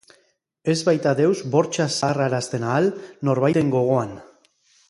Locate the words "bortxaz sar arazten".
1.57-2.67